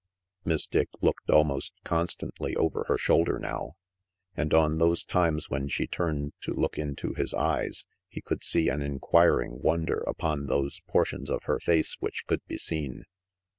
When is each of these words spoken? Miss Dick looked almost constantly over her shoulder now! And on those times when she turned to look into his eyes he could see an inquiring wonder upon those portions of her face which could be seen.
Miss 0.43 0.65
Dick 0.65 0.89
looked 1.01 1.29
almost 1.29 1.75
constantly 1.83 2.55
over 2.55 2.85
her 2.87 2.97
shoulder 2.97 3.37
now! 3.37 3.73
And 4.35 4.51
on 4.51 4.79
those 4.79 5.03
times 5.03 5.47
when 5.47 5.67
she 5.67 5.85
turned 5.85 6.33
to 6.41 6.55
look 6.55 6.79
into 6.79 7.13
his 7.13 7.35
eyes 7.35 7.85
he 8.09 8.19
could 8.19 8.43
see 8.43 8.67
an 8.67 8.81
inquiring 8.81 9.61
wonder 9.61 9.99
upon 10.07 10.47
those 10.47 10.81
portions 10.87 11.29
of 11.29 11.43
her 11.43 11.59
face 11.59 11.97
which 11.99 12.25
could 12.25 12.41
be 12.47 12.57
seen. 12.57 13.03